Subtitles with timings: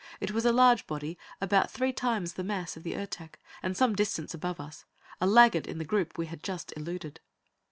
[0.19, 3.95] It was a large body, about three times the mass of the Ertak, and some
[3.95, 4.83] distance above us
[5.21, 7.19] a laggard in the group we had just eluded.